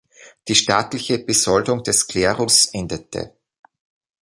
[0.47, 3.35] Die staatliche Besoldung des Klerus endete.